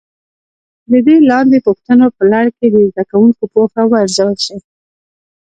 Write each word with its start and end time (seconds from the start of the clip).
د 0.91 0.93
دې 1.05 1.17
لاندې 1.29 1.57
پوښتنو 1.67 2.07
په 2.17 2.23
لړ 2.33 2.45
کې 2.57 2.67
د 2.73 2.75
زده 2.89 3.03
کوونکو 3.11 3.43
پوهه 3.53 3.83
وارزول 3.91 4.35
شي. 4.45 4.57